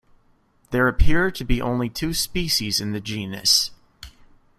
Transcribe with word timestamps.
There 0.71 0.87
appear 0.87 1.29
to 1.29 1.45
be 1.45 1.61
only 1.61 1.87
two 1.87 2.15
species 2.15 2.81
in 2.81 2.91
the 2.91 2.99
genus. 2.99 3.69